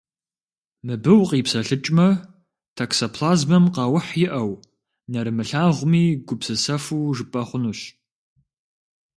[0.85, 2.07] Мыбы укъипсэлъыкӏмэ,
[2.75, 4.51] токсоплазмэм къаухь иӏэу,
[5.11, 7.79] нэрымылъагъуми, гупсысэфу жыпӏэ хъунущ.